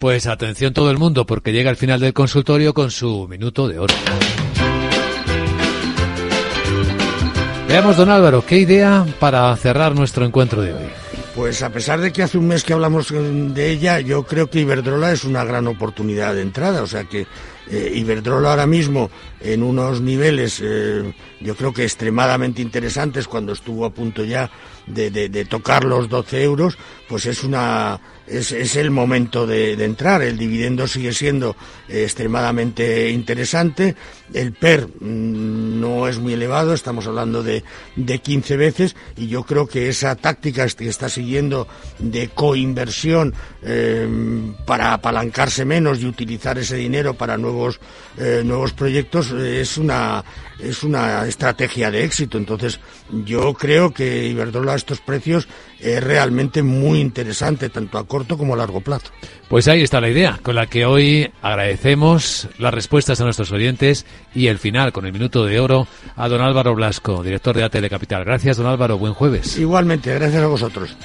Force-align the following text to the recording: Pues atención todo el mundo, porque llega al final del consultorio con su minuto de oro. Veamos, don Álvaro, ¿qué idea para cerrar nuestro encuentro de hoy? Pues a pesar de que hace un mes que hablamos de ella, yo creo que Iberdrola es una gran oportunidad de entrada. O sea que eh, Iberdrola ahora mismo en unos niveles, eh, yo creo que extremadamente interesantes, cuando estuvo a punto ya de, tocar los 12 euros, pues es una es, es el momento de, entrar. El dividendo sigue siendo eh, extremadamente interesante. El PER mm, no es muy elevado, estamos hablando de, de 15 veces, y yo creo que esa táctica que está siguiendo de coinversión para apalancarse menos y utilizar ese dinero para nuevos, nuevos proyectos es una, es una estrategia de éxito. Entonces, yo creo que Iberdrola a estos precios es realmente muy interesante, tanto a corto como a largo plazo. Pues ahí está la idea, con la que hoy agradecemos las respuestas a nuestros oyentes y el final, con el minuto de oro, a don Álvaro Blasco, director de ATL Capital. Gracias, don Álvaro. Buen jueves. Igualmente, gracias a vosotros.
Pues 0.00 0.28
atención 0.28 0.72
todo 0.72 0.92
el 0.92 0.96
mundo, 0.96 1.26
porque 1.26 1.50
llega 1.50 1.70
al 1.70 1.76
final 1.76 1.98
del 1.98 2.12
consultorio 2.12 2.72
con 2.72 2.92
su 2.92 3.26
minuto 3.26 3.66
de 3.66 3.80
oro. 3.80 3.92
Veamos, 7.66 7.96
don 7.96 8.08
Álvaro, 8.08 8.46
¿qué 8.46 8.58
idea 8.58 9.04
para 9.18 9.56
cerrar 9.56 9.96
nuestro 9.96 10.24
encuentro 10.24 10.62
de 10.62 10.72
hoy? 10.72 10.88
Pues 11.34 11.64
a 11.64 11.70
pesar 11.70 12.00
de 12.00 12.12
que 12.12 12.22
hace 12.22 12.38
un 12.38 12.46
mes 12.46 12.62
que 12.62 12.74
hablamos 12.74 13.08
de 13.10 13.70
ella, 13.70 13.98
yo 13.98 14.22
creo 14.22 14.48
que 14.48 14.60
Iberdrola 14.60 15.10
es 15.10 15.24
una 15.24 15.42
gran 15.42 15.66
oportunidad 15.66 16.32
de 16.32 16.42
entrada. 16.42 16.82
O 16.82 16.86
sea 16.86 17.02
que 17.04 17.26
eh, 17.68 17.92
Iberdrola 17.94 18.50
ahora 18.50 18.66
mismo 18.66 19.10
en 19.40 19.64
unos 19.64 20.00
niveles, 20.00 20.60
eh, 20.62 21.12
yo 21.40 21.56
creo 21.56 21.72
que 21.72 21.82
extremadamente 21.82 22.62
interesantes, 22.62 23.26
cuando 23.26 23.52
estuvo 23.52 23.84
a 23.84 23.90
punto 23.90 24.24
ya 24.24 24.48
de, 24.86 25.44
tocar 25.44 25.84
los 25.84 26.08
12 26.08 26.42
euros, 26.42 26.78
pues 27.08 27.26
es 27.26 27.42
una 27.42 28.00
es, 28.30 28.52
es 28.52 28.76
el 28.76 28.90
momento 28.90 29.46
de, 29.46 29.72
entrar. 29.84 30.22
El 30.22 30.36
dividendo 30.36 30.86
sigue 30.86 31.12
siendo 31.12 31.56
eh, 31.88 32.04
extremadamente 32.04 33.10
interesante. 33.10 33.94
El 34.32 34.52
PER 34.52 34.88
mm, 35.00 35.80
no 35.80 36.08
es 36.08 36.18
muy 36.18 36.34
elevado, 36.34 36.74
estamos 36.74 37.06
hablando 37.06 37.42
de, 37.42 37.64
de 37.96 38.18
15 38.18 38.56
veces, 38.56 38.96
y 39.16 39.28
yo 39.28 39.44
creo 39.44 39.66
que 39.66 39.88
esa 39.88 40.14
táctica 40.16 40.66
que 40.68 40.88
está 40.88 41.08
siguiendo 41.08 41.66
de 41.98 42.28
coinversión 42.28 43.34
para 44.66 44.92
apalancarse 44.92 45.64
menos 45.64 46.00
y 46.00 46.06
utilizar 46.06 46.58
ese 46.58 46.76
dinero 46.76 47.14
para 47.14 47.36
nuevos, 47.36 47.80
nuevos 48.44 48.72
proyectos 48.72 49.30
es 49.30 49.78
una, 49.78 50.24
es 50.58 50.82
una 50.82 51.26
estrategia 51.26 51.90
de 51.90 52.04
éxito. 52.04 52.38
Entonces, 52.38 52.80
yo 53.24 53.54
creo 53.54 53.92
que 53.92 54.26
Iberdrola 54.26 54.72
a 54.72 54.76
estos 54.76 55.00
precios 55.00 55.48
es 55.80 56.02
realmente 56.02 56.62
muy 56.62 57.00
interesante, 57.00 57.68
tanto 57.68 57.98
a 57.98 58.06
corto 58.18 58.36
como 58.36 58.54
a 58.54 58.56
largo 58.56 58.80
plazo. 58.80 59.12
Pues 59.48 59.68
ahí 59.68 59.82
está 59.82 60.00
la 60.00 60.08
idea, 60.08 60.40
con 60.42 60.56
la 60.56 60.66
que 60.66 60.84
hoy 60.84 61.30
agradecemos 61.40 62.48
las 62.58 62.74
respuestas 62.74 63.20
a 63.20 63.24
nuestros 63.24 63.52
oyentes 63.52 64.06
y 64.34 64.48
el 64.48 64.58
final, 64.58 64.92
con 64.92 65.06
el 65.06 65.12
minuto 65.12 65.44
de 65.44 65.60
oro, 65.60 65.86
a 66.16 66.28
don 66.28 66.40
Álvaro 66.40 66.74
Blasco, 66.74 67.22
director 67.22 67.56
de 67.56 67.62
ATL 67.62 67.86
Capital. 67.86 68.24
Gracias, 68.24 68.56
don 68.56 68.66
Álvaro. 68.66 68.98
Buen 68.98 69.14
jueves. 69.14 69.56
Igualmente, 69.56 70.12
gracias 70.14 70.42
a 70.42 70.48
vosotros. 70.48 70.96